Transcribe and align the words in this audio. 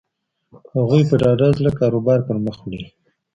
هغوی 0.75 1.03
په 1.09 1.15
ډاډه 1.21 1.47
زړه 1.57 1.71
کاروبار 1.79 2.19
پر 2.27 2.37
مخ 2.45 2.57
وړي. 2.63 2.85